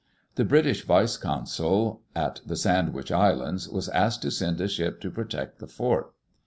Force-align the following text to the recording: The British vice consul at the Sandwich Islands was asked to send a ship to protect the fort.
The 0.33 0.43
British 0.45 0.83
vice 0.83 1.15
consul 1.15 2.01
at 2.15 2.41
the 2.43 2.55
Sandwich 2.55 3.11
Islands 3.11 3.69
was 3.69 3.87
asked 3.89 4.23
to 4.23 4.31
send 4.31 4.59
a 4.59 4.67
ship 4.67 4.99
to 5.01 5.11
protect 5.11 5.59
the 5.59 5.67
fort. 5.67 6.11